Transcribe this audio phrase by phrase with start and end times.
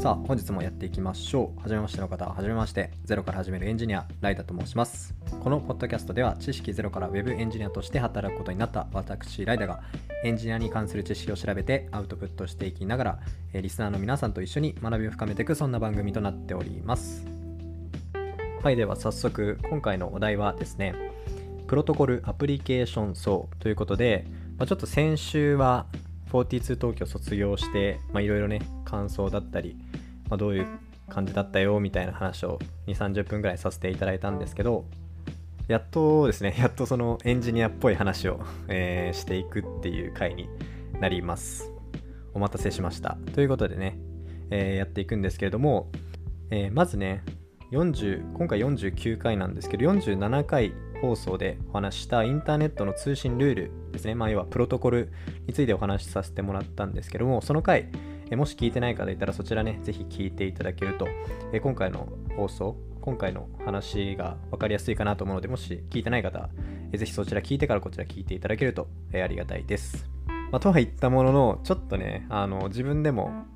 [0.00, 1.60] さあ本日もやっていきましょう。
[1.60, 2.90] はじめましての方はじめまして。
[3.04, 5.14] ゼロから始めるエンジニア、ライダと申します。
[5.42, 9.82] このポッドキャストでは知識ゼロからウェブエンジニアとして働くことになった私、ライダが
[10.24, 13.18] エンジニアに関する知識を調べてアウトプットしていきながら、
[13.52, 17.26] えリスナーの皆さんと一緒に学びを深めていくそんな番組となっております。
[18.62, 20.94] はい、では早速今回のお題はですね、
[21.66, 24.24] プロトコルアプリケーション層ということで、
[24.56, 25.84] まあ、ちょっと先週は
[26.32, 29.76] 42東京卒業していろいろね感想だったり、
[30.28, 30.66] まあ、どういう
[31.08, 34.84] 感じだったよみたいな話を2 3 0分ぐらいさせていただいたんですけど
[35.68, 40.48] やっとですね やっとそのエンジニアっぽい話を、えーしていくっていう回に
[41.00, 41.72] なります。
[42.32, 43.18] お待たせしました。
[43.34, 43.98] ということでね、
[44.50, 45.90] えーやっていくんですけれども、
[46.50, 47.22] えーまずね
[47.70, 55.12] 40今回49回なんですけど47回放送でお話したインターネットの通信ルールですね、まあ、要はプロトコル
[55.46, 57.88] についてお話しさせてもらったんですけどもその回
[58.30, 61.08] えもし聞いてない方いたらそちらねぜひ聞いていただけると
[61.52, 66.48] え今回の放送今回の話が分かりやすいかなと思うのでもし聞いてない方
[66.92, 70.08] えぜひそちら聞いてからこちら聞いていただけるとえありがたいです、
[70.50, 73.46] まあ、とは言ったもののちょっとねあの自分でも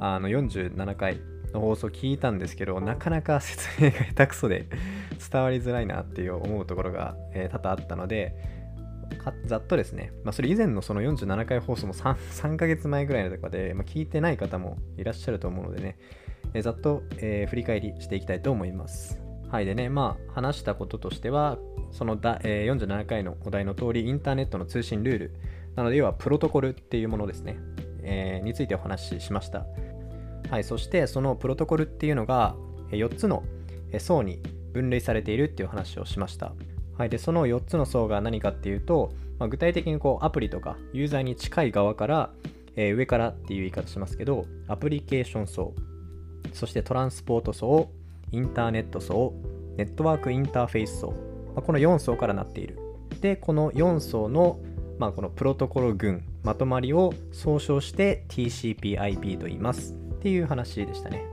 [0.00, 1.20] あの47回
[1.52, 4.68] の放送聞いたんですけどなかなか説明が下手くそで
[5.32, 8.34] 伝わりづらいなっていう思うところが、え多々あったので
[9.46, 15.96] ざっとですね、まあ、それ以前のその47回放送も 3, 3 ヶ月前ぐらいのとかで、まあ、聞いてない方もいらっしゃると思うのでね、
[16.54, 19.20] えーざっと、えー振り返りしていきたいと思います。
[19.48, 21.58] はいでね、まあ話したこととしては、
[21.92, 25.34] そのだ、えー47回のお題の通り、インターネットの通信ルール、
[25.76, 27.56] なので要はプロトコルっていうものですね、
[28.02, 29.66] えーについてお話ししました。
[30.50, 32.54] はい、そしてそのプロトコルっていうのが
[32.90, 33.42] 4つの
[33.98, 34.40] 層に
[34.72, 36.52] 分類されているっていう話をしました。
[36.96, 42.30] はい、でその4つの層が何かっていうと、まあ、具体的にこうアプリとかユーザーに近い側から、
[42.76, 45.74] えー上からっていう言い方しますけどアプリケーション層
[46.52, 47.90] そしてトランスポート層
[48.32, 49.32] インターネット層
[49.76, 51.14] ネットワークインターフェース層、ま
[51.58, 52.78] あ、この4層からなっている。
[53.20, 54.58] でこの4層の、
[54.98, 59.94] まあ、このプロトコル群まとまりを総称して TCP/IP と言います。
[59.94, 61.24] っていう話でしたね。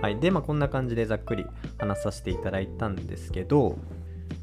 [0.00, 1.44] はいでまあこんな感じでざっくり
[1.78, 3.76] 話させていただいたんですけど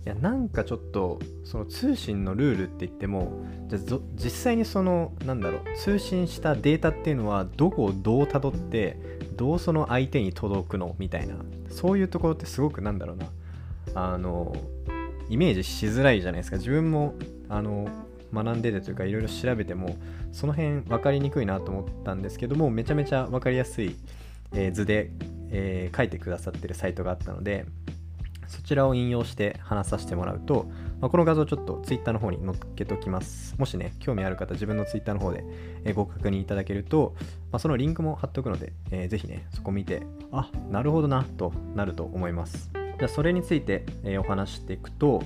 [0.07, 3.79] いやなんかちょっとその通信のルールって言ってもじゃ
[4.15, 8.97] 実際にそのなんだろう通信したデータっていうのはどこをどうたどって
[9.35, 10.95] どうその相手に届くの？
[10.97, 11.35] みたいな
[11.69, 13.25] そういうところってすごくなんだろうな
[13.95, 14.55] あの
[15.27, 16.55] イメージしづらいじゃないですか。
[16.55, 17.13] 自分も
[17.49, 17.89] あの
[18.33, 19.97] 学んでてというかいろいろ調べても
[20.31, 23.97] その辺分かりにくいなと思ったんですけどもめちゃめちゃ分かりやすい、
[24.53, 25.11] え図で、
[25.49, 27.65] えー書いてくださってるサイトがあったので
[28.47, 30.67] そちらを引用して話させてもらうと、
[30.99, 33.55] まあ、この画像ちょっと Twitter の方に載っけときます。
[33.57, 35.43] もしね、興味ある方、自分の Twitter の方で、
[35.93, 37.15] ご確認いただけると、
[37.51, 42.71] まあ、そのリンクも貼っとくので、えーぜひね、そこ見て、あ、なるほどな、となると思います。
[42.73, 45.21] じゃあ、それについて、えーお話していくと、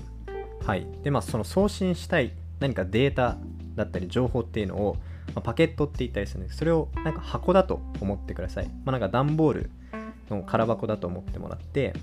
[0.66, 0.86] はい。
[1.04, 3.38] で、まあ、その送信したい何かデータ
[3.76, 4.98] だったり情報っていうのを、
[5.34, 8.68] まあパケットって言ったりするんですそれをなんか箱だと思ってください。
[8.86, 9.72] まあ、なんか段ボール
[10.30, 11.94] の空箱だと思ってもらって、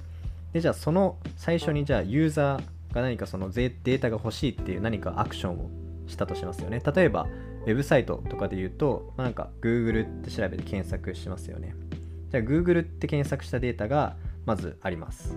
[0.53, 5.70] でじゃあその最初にじゃあユーザーが何かそのデータが欲しいっていう何かアクションを
[6.06, 6.81] したとしますよね。
[6.94, 7.26] 例えば
[7.66, 11.75] ウェブサイトとかで言うと、まあ、なんか Google って調べて検索しますよね。
[12.31, 14.16] じゃあ Google って検索したデータが
[14.47, 15.37] まずあります。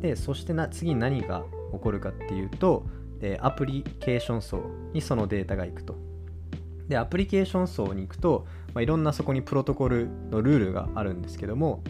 [0.00, 2.84] でそしてな次に何が起こるかっていうと
[3.40, 5.96] アプリケーション層にそのデータが行くと。
[6.88, 8.44] でアプリケーション層に行くと、
[8.74, 11.84] まあ、いろんなそこにプロトコルのルールがあるんですけども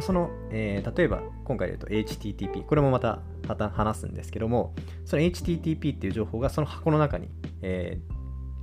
[0.00, 3.20] その、えー例えば今回で言うと HTTP これもまた
[3.70, 4.74] 話すんですけども
[5.04, 7.28] その HTTP っていう情報がその箱の中に、
[7.62, 8.20] えー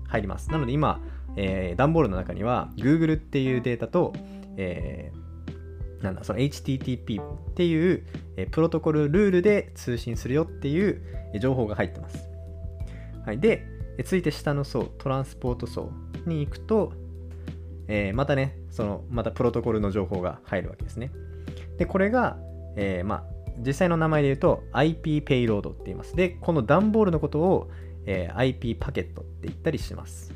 [0.10, 0.50] 入ります。
[0.52, 1.02] なので今、
[1.36, 4.14] えー段ボールの中には Google っていうデータと、
[4.56, 8.06] えーなんだその HTTP っていう、
[8.38, 11.02] えープロトコルルールで通信するよっていう
[11.42, 12.30] 情報が入ってます、
[13.26, 13.66] はい、で
[13.98, 15.92] えー続いて下の層トランスポート層
[16.26, 16.94] に行くと、
[17.88, 21.12] えーまたね、そのまたプロトコルの情報が入るわけですね。
[21.78, 22.38] で、これが、
[22.76, 23.24] えーまあ、
[23.66, 26.16] 実際の名前で言うと IP ペイロードって言います。
[26.16, 27.70] で、この段ボールのことを、
[28.06, 30.34] えー IP パケットって言ったりします。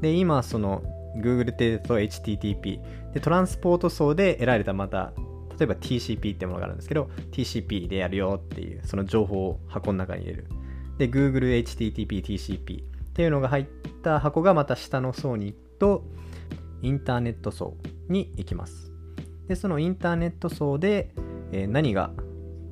[0.00, 0.82] で、今、その
[1.16, 2.80] Google データと HTTP
[3.12, 5.12] で、トランスポート層で得られたまた、
[5.58, 10.48] 例えば TCP ってものがあるんですけど、TCP でやるよっていう、その情報を箱の中に入れる。
[10.98, 13.66] で、Google HTTP、TCP っていうのが入っ
[14.02, 16.04] た箱がまた下の層に行と、
[16.82, 17.76] インターネット層
[18.08, 18.92] に行きます。
[19.48, 21.14] で、そのインターネット層で、
[21.52, 22.10] え何が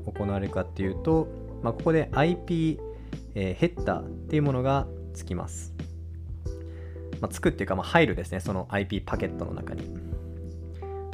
[0.06, 1.28] 行われるかっていうと、
[1.62, 2.80] まあ、ここで IP、
[3.34, 5.74] えヘッダーっていうものがつきます。
[7.20, 10.12] まあ、つくっていうか、まあ、入るですね、その IP パケットの中に。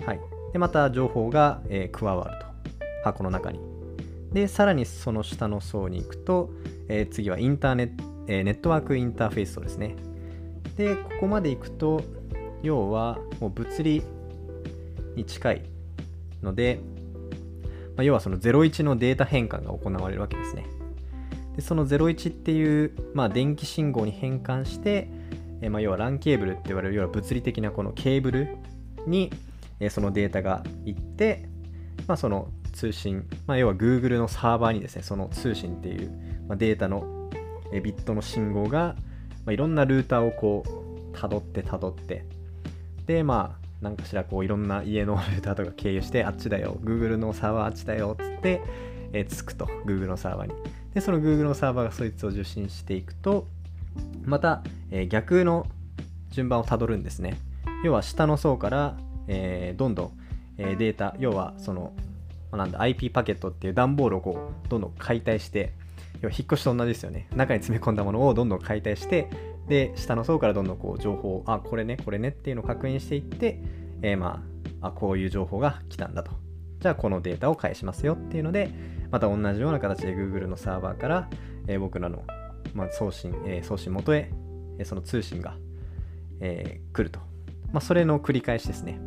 [0.08, 0.20] はい、
[0.54, 2.46] でまた情報が、えー、加わると
[3.04, 3.60] 箱の中に
[4.32, 6.50] でさらにその下の層に行くと、
[6.88, 9.96] えー、次はインターネット、えー、ネットワークインターフェース層ですね
[10.78, 12.02] でここまで行くと
[12.62, 14.02] 要はもう物理
[15.16, 15.62] に近い
[16.40, 16.80] ので、
[17.96, 20.66] まあ、要はその01のデータ変換が行われるわけですね。
[21.56, 25.10] でその01っていう、まあ、電気信号に変換して、
[25.60, 28.56] えまあ、要は LAN ケーブルって言われるような物理的なこのケーブル
[29.08, 29.32] に、
[29.80, 31.48] えそのデータが行って、
[32.06, 36.10] まあ、その通信、まあ、要は Google のサーバーにですねその通信っていう、
[36.46, 37.28] まあ、データの
[37.72, 38.94] ビットの信号が、
[39.48, 42.26] まあ、いろんなルーターをこう辿って辿って
[43.06, 48.60] でまあ何かしらこういろんな家のルーターとか経由してあっちだよ Google のサーバーあっちだよっつって、
[49.14, 50.54] えー、つくと Google のサーバーに。
[50.92, 53.46] でその Google のサーバーがそいつを受信していくと
[54.26, 55.66] また、えー、逆の
[56.28, 57.38] 順番をたどるんですね。
[57.84, 58.98] 要は下の層から、
[59.28, 60.10] えー、どんどん、
[60.58, 61.94] えー、データ要はその
[62.52, 65.72] なんだ IP パケットっていう段ボールをこうどんどん解体して
[66.20, 69.30] 要は引っ越しと同じですよね中に詰め込んだものをどんどん解体して
[69.68, 73.60] で下の層からどんどんこう情報をあこれねこれねっていうのを確認していって、
[74.02, 74.42] えー、ま
[74.80, 76.32] ああこういう情報が来たんだと
[76.80, 78.70] じゃあこのデータを返しますよっていうので
[79.10, 81.30] また同じような形で Google のサーバーから、
[81.66, 82.24] えー、僕らの、
[82.74, 84.30] まあ、送信、えー、送信元へ、
[84.84, 85.56] その通信が、
[86.40, 87.18] え来ると、
[87.72, 89.00] まあ、それの繰り返しですね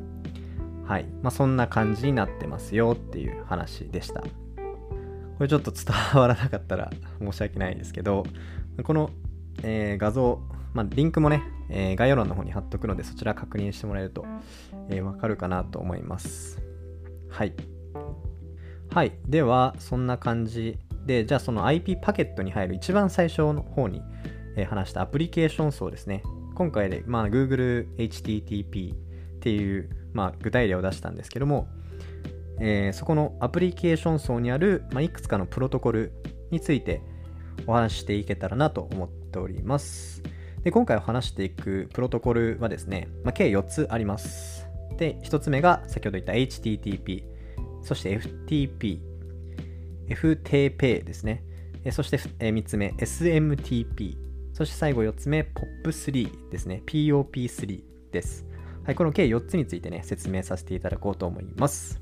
[0.91, 1.05] はい。
[1.21, 4.23] まあ、そんな感じになってますよっていう話でした。
[5.41, 5.85] これちょっと伝
[6.21, 8.27] わらなかったら 申し訳ないですけど、
[8.83, 9.09] この、
[9.63, 10.39] えー、画像、
[10.75, 14.23] まあ、リンクもね、えー、概要欄の方に貼っとくので、そちら確認してもらえると、
[14.89, 16.61] えー、わかるかなと思います。
[17.27, 17.55] はい。
[18.93, 19.13] はい。
[19.27, 20.77] では、そんな感じ
[21.07, 24.03] で、じゃあその IP パケットに入る一番最初の方に、
[24.55, 26.21] え話したアプリケーション層ですね。
[26.53, 28.97] 今回で、まあ、Google HTTP っ
[29.39, 31.67] ていう、まあ、具体例を出したんですけども、
[32.59, 36.11] えー、そこのアプリケーション層にある、まあ、いくつかのプロトコル
[36.51, 37.01] について
[37.65, 40.21] お話していけたらなと思っております。
[40.63, 44.67] で今回お話していくプロトコルはですね、まあ、計4つあります。
[44.97, 47.23] で、1つ目が先ほど言った HTTP、
[47.81, 48.99] そして FTP、
[50.09, 51.43] FTP ですね。
[51.91, 54.15] そして3つ目 SMTP、
[54.53, 55.41] そして最後4つ目
[55.83, 56.83] POP3 ですね。
[56.85, 58.45] POP3 です。
[58.83, 62.00] はい、この計4つについてね、説明させていただこうと思います。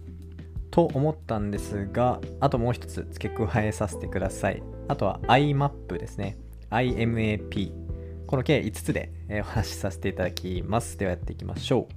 [0.79, 4.63] と思ったんですが、あともう一つ付け加えさせてください。
[4.87, 6.37] あとは IMAP ですね。
[6.69, 7.73] IMAP。
[8.25, 10.97] この計5つで、お話しさせていただきます。
[10.97, 11.89] ではやっていきましょ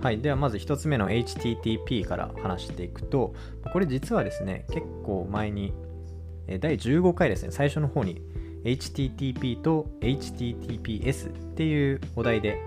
[0.00, 0.02] う。
[0.02, 0.20] はい。
[0.22, 3.34] ではまず1つ目の HTTP から話していくと、
[3.70, 5.74] これ実はですね、結構前に、
[6.60, 8.22] 第15回ですね、最初の方に
[8.64, 12.58] HTTP と HTTPS っていうお題で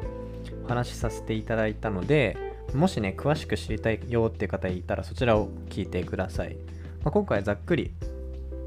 [0.67, 6.55] 話しさせていただいたので、もしね、詳しく知りたいよって方いたらそちらを聞いてください。
[7.03, 7.91] まあ、今回ざっくり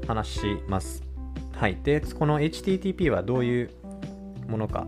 [0.07, 1.03] 話します。
[1.53, 1.77] はい。
[1.83, 3.69] で、この HTTP はどういう
[4.47, 4.87] ものか、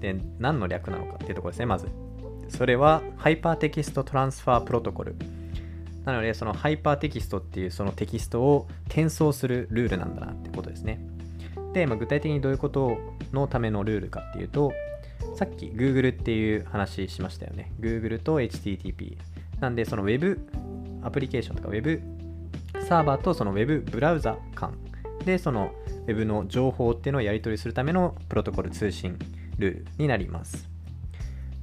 [0.00, 1.88] で、何の略なのかっていうところですね、まず。
[2.48, 5.14] それは、 Hypertext Transfer Protocol。
[6.04, 11.00] なので、そのハイパーテキストっていうそのテキストを転送するルールなんだなってことですね。
[11.72, 12.98] で、まあ、具体的にどういうこと
[13.32, 14.72] のためのルールかっていうと、
[15.40, 17.72] さっき Google っていう話しましたよね。
[17.80, 19.16] Google と HTTP。
[19.58, 20.38] なんで、その Web
[21.02, 22.02] アプリケーションとか Web
[22.86, 24.76] サーバーとその Web ブラウザ間
[25.24, 25.72] で、その
[26.06, 29.18] Web の情報っていうのをやり取りするためのプロトコル通信
[29.56, 30.68] ルールになります。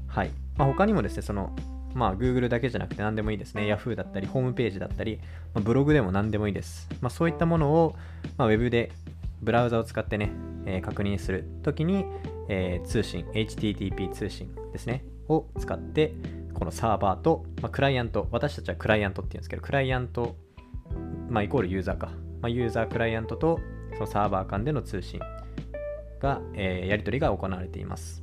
[0.07, 0.31] はい。
[0.55, 1.55] まあ、他にもですね、その
[1.93, 3.71] まあ、Google だけじゃなくて何でもいいですね。
[3.71, 5.19] Yahoo だったり、ホームページだったり、
[5.53, 6.89] まあ、ブログでも何でもいいです。
[6.99, 7.95] まあ、そういったものを、
[8.37, 8.91] まあ、Web で
[9.43, 10.31] ブラウザを使ってね、
[10.65, 12.05] えー、確認するときに、
[12.49, 16.13] えー、通信、HTTP 通信ですね、を使って、
[16.53, 20.35] このサーバーと、まあ、クライアント、私たちはクライアントって言うんですけど、クライアント、
[21.29, 22.07] まあ、イコールユーザーか。
[22.41, 23.59] まあ、ユーザー、クライアントと
[23.93, 25.19] そのサーバー間での通信
[26.19, 28.21] が、えー、やり取りが行われています。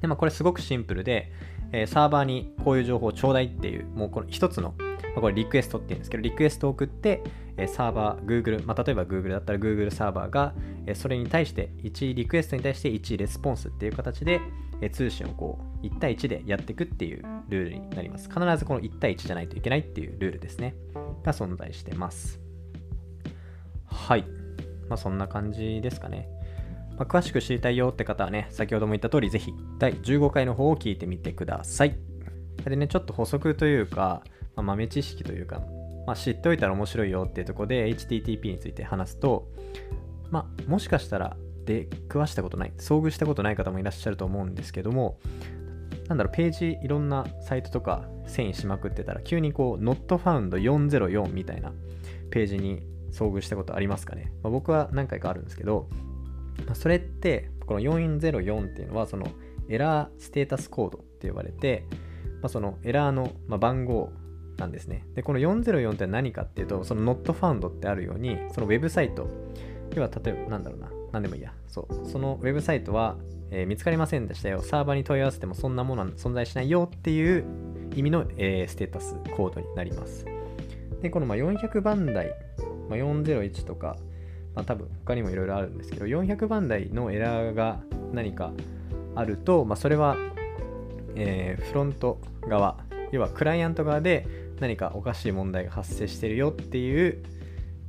[0.00, 1.32] で、まあ、これすごくシンプルで、
[1.72, 4.74] えー、サーバーにこういう情報をちょうだいっていう、もうこの一つの、
[5.18, 7.22] まあ、これリクエストって言うんですけど、リクエストを送って、
[7.56, 10.54] えサーバー、Google、まあ、例えば Google だったら Google サーバーが、
[10.86, 14.40] えそれに対して、1リクエストに対して1レスポンスっていう形で、
[14.80, 18.28] え通信をこう1対1でやっていくっていうルールになります。
[18.28, 20.76] 必ずこの1対1じゃないといけないっていうルールですね。
[21.24, 22.40] が存在してます。
[23.86, 24.24] はい。
[24.88, 26.28] まあそんな感じですかね。
[26.96, 31.96] まあ、詳しく知りたいよって方はね、先ほども言った通り、ぜひ第15回の方を聞いてみてください。
[32.64, 34.22] でね、ちょっと補足というか、
[34.58, 35.62] まあ、豆知識というか、
[36.04, 39.48] まあ、知っておいたら面白いよっていうとこで HTTP について話すと、
[40.30, 45.20] まあ、もしかしたら出くわしたことない、遭遇したことない方もいらっしゃると思うんですけども、
[46.08, 51.72] なんだろう、ページいろんなサイトとか遷移しまくってたら、急にこう、notfound404 みたいな
[52.30, 54.32] ページに遭遇したことありますかね。
[54.42, 55.88] まあ、僕は何回かあるんですけど、
[56.66, 59.28] まあ、それって、この404っていうのは、その
[59.68, 61.84] エラーステータスコードって呼ばれて、
[62.40, 64.10] まあ、そのエラーの番号
[64.58, 65.06] なんですね。
[65.14, 69.28] で、この404って何かっていうと、その not found ってあるように、そのウェブサイト、
[69.94, 71.52] 要は例えばなんだろうな、なんでもいいや。
[71.68, 72.08] そう。
[72.08, 73.16] そのウェブサイトは、
[73.50, 74.60] えー、見つかりませんでしたよ。
[74.60, 77.44] サーバーに問い合わせてもそんなものは存在しないよっていう
[77.94, 80.26] 意味の、えー、ステータスコードになります。
[81.00, 82.34] で、このま400番台、
[82.88, 83.96] まあ、401とか、
[84.54, 87.80] まあ、多分他にもいろいろあるんですけど、400番台のエラーが
[88.12, 88.52] 何か
[89.14, 90.16] あると、まあ、それは、
[91.14, 92.78] えー、フロント側、
[93.12, 94.26] 要はクライアント側で
[94.60, 97.22] 何かおかしい問題が発生してるよっていう、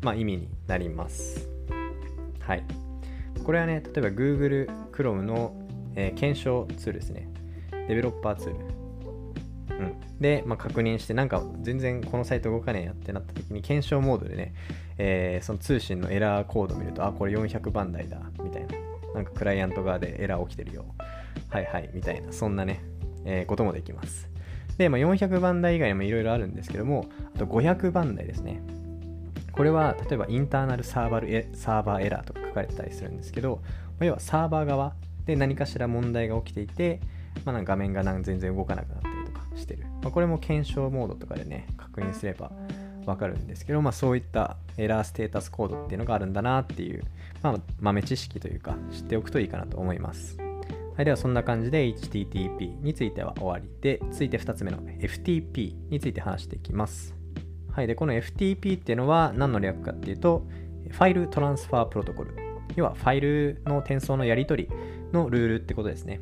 [0.01, 1.49] まあ、意味になります。
[2.39, 2.63] はい。
[3.43, 5.55] これはね、例えば Google Chrome の、
[5.95, 7.29] えー、検証ツールですね。
[7.87, 8.79] デベロッパーツール。
[9.79, 14.53] うん、で、まあ、確認して、なんか全然このサイト動かねえやってなった時に検証モードでね、
[14.97, 18.77] えー、その通信のエラーコードを見ると、あ、これ400番台だ、みたいな。
[19.15, 20.85] なんかクライアント側でエラー起きてるよ。
[21.49, 22.83] はいはい、みたいな、そんなね、
[23.25, 24.28] えー、こともできます。
[24.79, 27.05] で、まあ、400番台以外にもいろいろあるんですけども、
[27.35, 28.61] あと500番台ですね。
[29.51, 33.61] これは例えばインターナルサーバーサーバーエラーとか書かれてたりするんですけど、
[33.99, 34.93] ま、要はサーバー側
[35.25, 37.01] で何かしら問題が起きていて、
[37.43, 39.83] まあ、なんか画面が全然動かなくなったりとかしてる。
[40.01, 42.49] まあ、これも検証モードとかでね、確認すれば
[43.05, 47.03] わかるんですけど、まあ、そういったエラーステータスコードっていうのがあるんだなっていう、
[47.41, 50.37] まあ、豆知識というか知っておくといいかなと思います。
[50.99, 57.15] はい、ではそんな感じで HTTP については終わりで、続いて2つ目の FTP について話していきます。
[57.71, 60.45] はい、でこの FTP っていうのは何の略かっていうと、
[60.89, 62.35] ファイルトランスファープロトコル。
[62.75, 64.69] 要はファイルの転送のやり取り
[65.13, 66.19] のルールってことですね。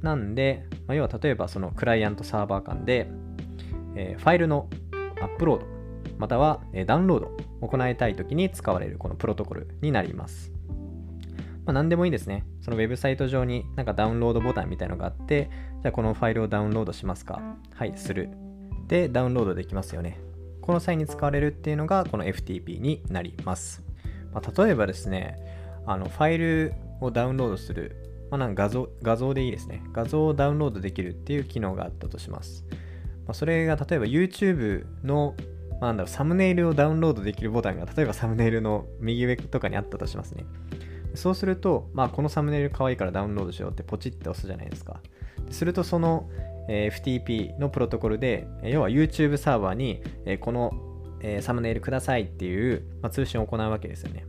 [0.00, 3.10] なんで、まあ、要は例えばそのクライアントサーバー間で、
[3.96, 4.70] えー、ファイルの
[5.20, 5.66] アップロード、
[6.16, 10.57] または、ダウンロードを行いたいときに使われるこのプロトコルになります。
[11.68, 12.46] まあ、何でもいいですね。
[12.62, 15.50] そのウェブサイト上になんかダウンロードボタンみたいのがあって、
[15.82, 17.42] じゃあこのファイルをダウンロードしますか
[17.74, 18.30] はい、する。
[18.86, 20.18] で、ダウンロードできますよね。
[20.62, 23.84] この際に使われるっていうのがこの FTP になります。
[24.32, 25.36] まあ、例えばですね、
[25.84, 26.72] あのファイル
[27.02, 27.96] をダウンロードする、
[28.30, 29.82] まあ、なんか画像画像でいいですね。
[29.92, 32.64] 画像をダウンロードできるっていう機能があったとします。
[32.70, 35.34] まあ、それが例えば YouTube の、
[35.72, 40.46] まあ、なんだろうサムネイルをダウンロードできるボタンが例えばサムネイルの右上とかにあったとしますね。
[41.14, 45.00] そうすると、まあ、このサムネイル可愛いからダウンロードしようってポチって押すじゃないですか。
[45.50, 46.28] するとその、
[46.68, 50.02] FTP のプロトコルで、要は YouTube サーバーに、
[50.40, 50.72] この、
[51.40, 54.26] サムネイルくださいっていう、通信を行うわけですよね。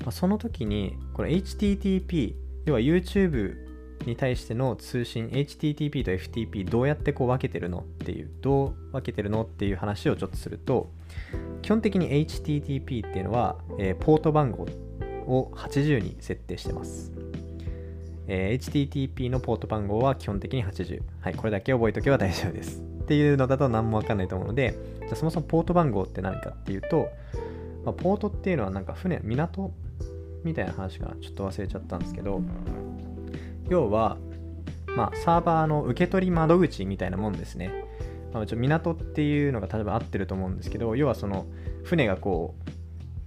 [0.00, 2.34] まあ、その時に、これ HTTP、
[2.66, 3.54] 要は YouTube
[4.06, 10.90] に対しての通信、HTTP と FTP どうやってこう分けてるのっていう、どう分けてるのっていう話をちょっとすると、
[11.62, 14.66] 基本的に HTTP っていうのは、えー、ポート番号
[15.26, 17.12] を80に設定してます。
[18.26, 21.02] えー、HTTP のポート番号は基本的に80。
[21.20, 22.80] はい、これだけ覚えておけば大丈夫です。
[22.80, 27.08] っていうのだと何もわかんないと思うので、じゃそもそもポート番号って何かっていうと、
[27.84, 29.72] まあ、ポートっていうのはなんか船、港
[30.44, 31.16] みたいな話かな。
[31.16, 32.40] ちょっと忘れちゃったんですけど、
[33.68, 34.16] 要は、
[34.96, 37.84] まあ、サーバーの受け取り窓口みたいなもんですね。
[38.32, 41.46] まあ、ちょ港っていうのが例えば合ってると思うんですけど、要はその
[41.82, 42.70] 船がこう、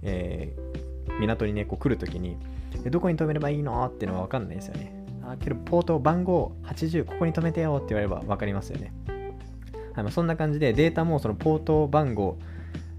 [0.02, 0.73] えー、
[1.20, 2.36] 港にね、こう来るときに、
[2.82, 3.84] でどこに止めればいいの？
[3.86, 5.04] っていうのは分かんないですよね。
[5.22, 8.92] あけど、ポート番号80、ここに止めてよって言われれば分かりますよね。
[9.94, 12.36] はいまあ、そんな感じでデータもそのポート番号、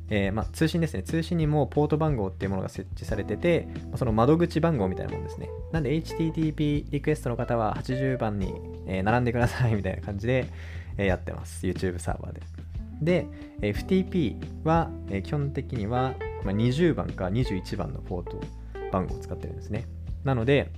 [0.10, 1.04] えー、まあ、通信ですね。
[1.04, 5.50] 通信にもポート番号っていうものが設置されてて、その窓口番号みたいなもんですね。
[5.72, 8.54] なんで HTTP リクエストの方は80番に、
[8.88, 10.48] えー、並んでくださいみたいな感じで、
[10.98, 11.66] えー、やってます。
[11.68, 12.42] YouTube サーバーで。
[13.02, 13.28] で、
[13.74, 16.14] FTP は、え基本的には、
[16.46, 18.40] まあ、20番か21番のポート
[18.92, 19.88] 番号を使ってるんですね。
[20.24, 20.72] なので、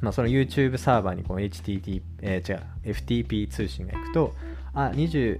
[0.00, 4.34] まあ、その YouTube サーバーにこの HTT、えー、違う、FTP 通信が行くと、
[4.74, 5.38] あ、20、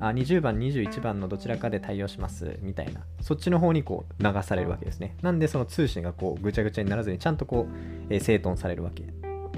[0.00, 5.16] あ20番、21番のどちらかで対応しますみたいな、そっちの方にこう流されるわけですね。
[5.22, 9.04] なんでその通信がこうぐちゃぐちゃにならずにちゃんとこう、えー、整頓されるわけ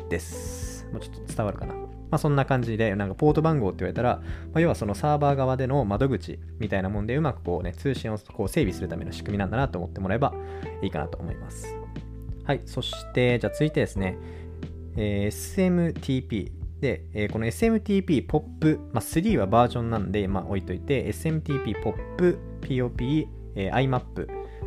[0.08, 0.86] です。
[0.92, 1.81] もうちょっと伝わるかな。
[2.12, 4.20] まあ、そんな感じで、なんかポート番号って言われたら、
[4.52, 10.34] まあ、要はそのサーバー側での窓口みたいなもんでうまくこうね、通信をこう整備するための仕組みなんだなと思ってもらえば
[10.82, 11.74] いいかなと思います。
[12.44, 14.18] はい、そして、じゃあ続いてですね、
[14.98, 24.02] えー、SMTP で、えー、この SMTP POP、まあ、3はバージョンなんで、まあ、置いといて、SMTP POP、POP、えー、IMAP、ま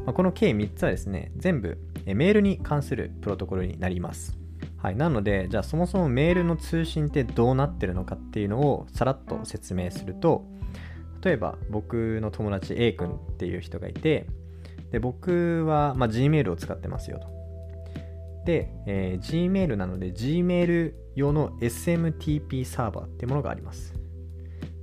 [0.08, 4.45] あ、この計3つはですね、全部、えー、メールに関するプロトコルになります。
[4.86, 10.46] はい、なので、じゃあそもそもメールの通信ってどうなってるのかっていうのをさらっと説明すると、
[11.24, 14.28] 例えば僕の友達 A 君っていう人がいて、
[14.92, 17.28] で僕は、まあ、Gmail を使ってますよと。
[18.46, 23.96] で、えー、Gmail なので Gmail 用の SMTP サーバーっていうものがあります。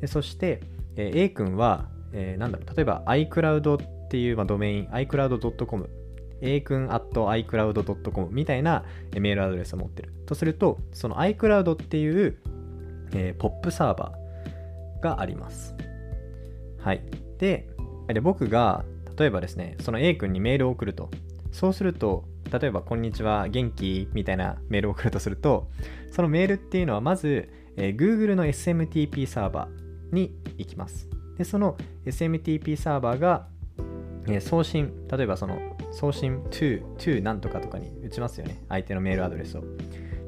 [0.01, 0.65] でそして、
[0.97, 5.89] えー、A 君は、えー、なんだろう、例えば iCloud っていう、まあ、ドメイン、iCloud.com、
[6.43, 8.85] A 君 at iCloud.com みたいな
[9.15, 10.13] メールアドレスを持ってる。
[10.27, 12.37] とすると、その iCloud っていう、
[13.15, 15.75] えー、ポップサーバーがあります。
[16.79, 17.03] はい。
[17.39, 17.69] で、
[18.09, 18.85] で僕が
[19.17, 21.11] 例えばですね、その A 君にメールを送ると。
[21.53, 24.09] そうすると、例えば、こんにちは、元気？
[24.13, 25.71] みたいなメールを送るとすると、
[26.11, 31.09] そのメールっていうのは、まず、えー、Google の SMTP サーバーに行きます。
[31.39, 33.47] で、その SMTP サーバーが、
[34.27, 38.63] えー、送信、例えばその送信 to, to なんとかとかに打ちますよね。
[38.69, 39.63] 相手のメールアドレスを。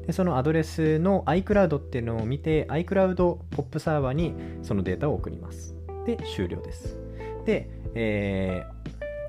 [0.05, 5.75] で、そのアドレスの iCloud っていうのを見て、iCloud ポップサーバーにそのデータを送ります。
[6.05, 6.97] で、終了です。
[7.45, 8.63] で、え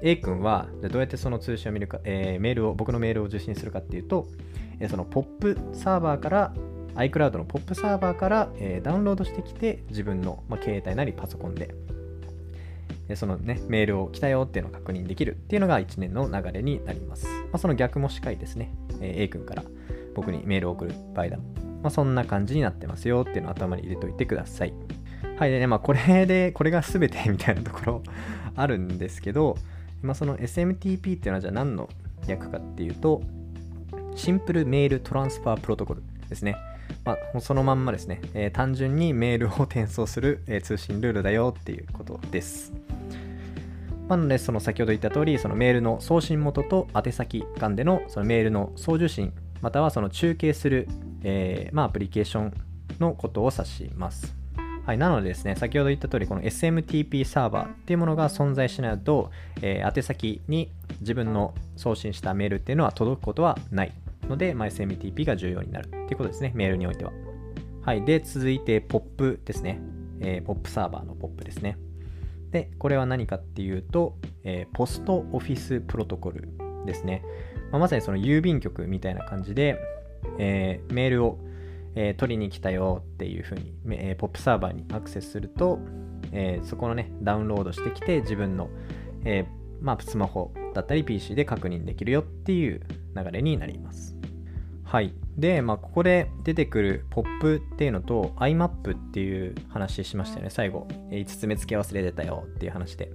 [0.02, 4.26] ー、A 君はどうやってその通信を見るか、えー、メールを、僕のメールを受信するかっていうと、
[4.78, 6.52] え、そのポップサーバーから
[6.96, 11.74] iCloud のポップサーバーから、えー、ダウンロードしてきて自分の、まあ、携帯なりパソコンで
[13.14, 17.26] そのね、メールを来たよっていうのを確認できるっていうのが1年の流れになります。
[17.26, 19.62] まあ、その逆もしっかりですね、え、A 君から
[20.14, 21.36] 僕にメールを送る場合だ。
[21.82, 24.74] まあ、そんな感じになってますよっていうのを頭に入れといてください。
[25.38, 28.02] はい、でね、まあこれで、これが全てみたいなところ
[28.56, 29.56] あるんですけど、
[30.02, 31.88] まあ、その SMTP っていうのはじゃあ何の
[32.26, 33.22] 略かっていうと、
[34.14, 36.56] シンプルメールトランスファープロトコルですね。
[37.04, 42.72] まあ、そのまんまですね、えー、単純にメールを転送する、えー、通信ルールだよっていうことです。
[44.08, 50.88] なので、その先ほど言った通り、そのメールの送信元と宛先間でのそのメールの送受信、またはその中継する、
[51.22, 52.54] えー、まあ、アプリケーション
[53.00, 54.34] のことを指します。
[54.86, 63.92] はい、なのでですね、先ほど言った通り、この SMTP サーバーっていうものが存在しないと、えー、宛先に自分の送信したメールっていうのは届くことはない
[64.28, 67.12] ので、まあ、SMTP が重要になるっていうことですね、メールにおいては。
[67.82, 69.80] はい、で、続いて POP ですね。
[70.20, 71.76] えー、POP サーバーの POP ですね。
[72.50, 76.48] で、これは何かっていうと、えー、ポストオフィスプロトコル
[76.86, 77.22] ですね。
[77.70, 79.78] まあ、まさにその郵便局みたいな感じで、
[80.38, 81.38] えー、メールを、
[81.94, 85.78] えー、取りに来たよっていうふうに、え、ポップサーバーにアクセスすると、
[86.32, 88.68] えそこのね、ダウンロードしてきて自分の、
[89.24, 89.46] え
[89.80, 92.80] まあ、スマホだったり PC で確認できるよっていう
[93.16, 94.16] 流れになります。
[94.84, 95.14] はい。
[95.38, 100.88] で、まあ、ここで出てくるポップっていうのと IMAP っていう話しましたよね、最後。
[101.10, 103.10] 5つ目付け忘れてたよっていう話で。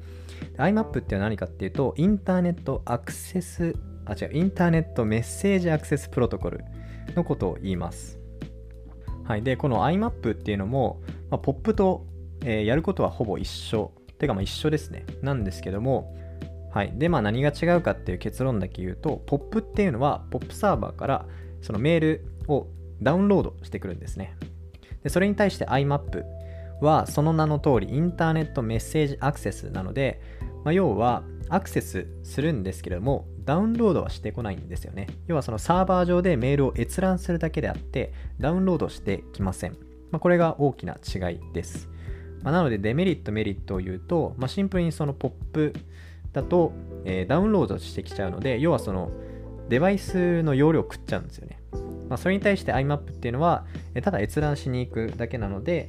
[0.58, 6.64] IMAP って何かっていうと、インターネットアクセス、あ、違う、インターネットメッセージアクセスプロトコル
[7.16, 8.20] のことを言います。
[9.24, 9.44] はい。
[9.44, 12.06] で、この IMAP っていうのも、まあ、ポップと、
[12.44, 13.94] えー、やることはほぼ一緒。
[14.20, 15.06] てか、まあ一緒ですね。
[15.24, 16.16] なんですけども、
[16.72, 16.94] はい。
[16.96, 21.26] で、まあ何が違うかっていう結論だけ言うと、ポップっていうのは、ポップサーバーから
[21.62, 22.68] そのメールを
[23.02, 24.36] ダウンロードしてくるんですね。
[25.04, 26.24] でそれに対して IMAP
[26.82, 30.22] はその名の通りインターネットメッセージアクセスなので、
[30.64, 35.08] まあ、要はアクセスするんですけれどもダウンロードはしてこないんですよね。
[35.28, 39.74] 要はそのサーバー上でメールを閲覧するだけであってダウンロードしてきません。
[40.12, 41.90] まあ、これが大きな違いです。
[42.44, 45.74] まあ、なのでデメリットメリットを言うと、ま、シンプルにそのポップ
[46.34, 46.74] だと、
[47.06, 49.12] えー、ダウンロードしてきちゃうので要はその
[49.72, 51.58] デバイスの容量食っちゃうんですよね。
[52.10, 53.66] まあ、それに対して IMAP っていうのは、
[54.04, 55.88] ただ閲覧しに行くだけなので、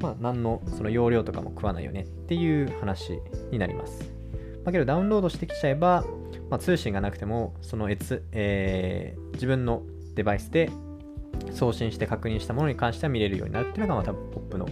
[0.00, 3.20] まあ、何のその容量とかも食わないよねっていう話
[3.52, 4.12] になります。
[4.64, 6.04] だけどダウンロードしてきちゃえば、
[6.50, 9.84] まあ、通信がなくても、その閲、えー、自分の
[10.16, 10.68] デバイスで
[11.52, 14.66] 送信して確認したものに関しては見れるようになるっていうのが、またポップの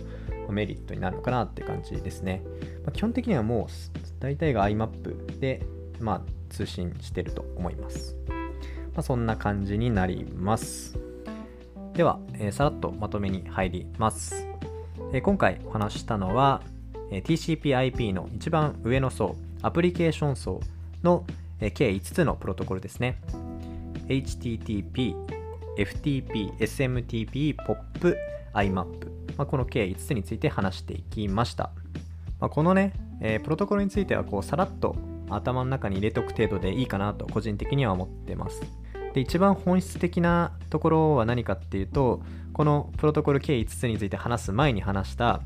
[0.51, 2.43] メリットになるのかなって感じですね。
[2.83, 3.73] まあ、基本的にはもう
[4.19, 5.65] 大体が IMAP で、
[6.01, 8.17] まあ、通信してると思います。
[8.99, 10.99] まあ、そんな感じになります。
[11.95, 14.45] では、えー、さらっとまとめに入ります。
[15.13, 16.63] えー、今回お話したのは、
[17.13, 20.61] えー、TCP/IP の一番上の層、アプリケーション層
[21.05, 21.25] の、
[21.61, 23.21] えー、計5つのプロトコルですね。
[24.09, 25.15] HTTP、
[25.77, 28.17] FTP、SMTP、POP、
[28.53, 28.73] IMAP、
[29.37, 31.71] まあ、この計5つについて話していきました。
[32.41, 34.97] まあ、このね、えー、プロトコルについてはこうさらっと
[35.31, 38.61] 頭の中に入れとく程度でいいかなと個人的には思ってます。
[39.15, 45.41] で一番本質的なところは何かっていうとこのプロトコル計5つについて話す前に話した、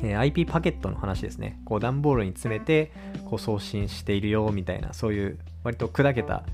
[0.00, 2.92] えー、IP パケットの話ですねこう段ボールに詰めて
[3.24, 6.44] こう送信しているよみたいなそういう割と砕けた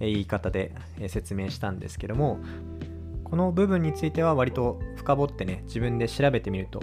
[0.00, 0.74] 言い方で
[1.08, 2.38] 説明したんですけども
[3.34, 6.80] この部分については割と深掘ってね、自分で調べてみると、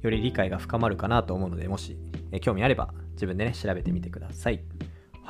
[0.00, 1.98] より理解が深まるかなと思うので、もし、
[2.40, 4.62] 興味あれば自分でね、調べてみてください。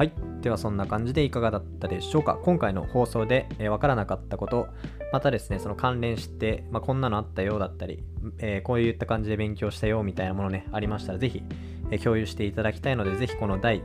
[0.00, 0.14] はい。
[0.40, 2.38] ではそんな感じでいかがだったでしょうか？
[2.42, 4.68] 今回の放送でわ、えー、からなかったこと、
[5.12, 8.02] またですね、その関連して、まあ、こんなのあったようだったり、
[8.38, 11.42] えー、こういった感じで勉強したよみたいなものね、ありましたら、ぜひ、
[11.90, 13.82] えー、共有していただきたいので、ぜひこの第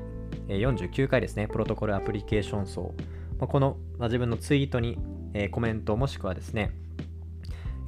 [0.48, 2.94] 49回ですね、プロトコルアプリケーション層、
[3.38, 4.98] まあ、この、まあ、自分のツイートに、
[5.34, 6.72] えコメントもしくはですね、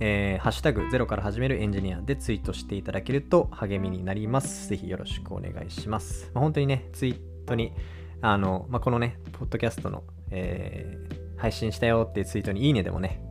[0.02, 4.68] えー、ハッシュタグゼロから始めるエンジニアでツイートしていただけると励みになります。
[4.68, 6.30] ぜひよろしくお願いします。
[6.34, 7.72] まあ、本当にね、ツイートに、
[8.22, 13.22] あの、まあ、このね、ポッドキャストの、えー、配信したよっていうツイートにいいねでもね、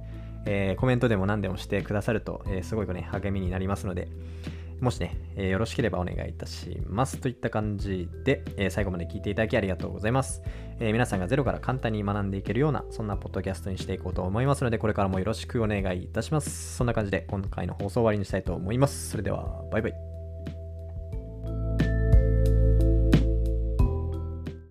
[0.46, 4.08] えー、コメントでも何でもしてくださると、えー、すごいね、励みになりますので、
[4.80, 7.18] もしね、えー、よろしければお願いいたします。
[7.18, 10.42] といった感じで、えー、最後まで聞いていただきありがとうございます、
[10.78, 16.76] えー、皆さんがゼロから簡単に学んでいけるような、そんなポッドキャストにしていこうと思いますので、これからもよろしくお願いいたします。
[16.76, 19.10] そんな感じで今回の放送終わりにしたいと思います。
[19.10, 20.15] それでは、バイバイ。